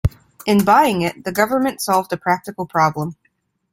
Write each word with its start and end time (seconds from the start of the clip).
In 0.47 0.65
buying 0.65 1.03
it, 1.03 1.25
the 1.25 1.31
government 1.31 1.79
solved 1.79 2.11
a 2.11 2.17
practical 2.17 2.65
problem. 2.65 3.17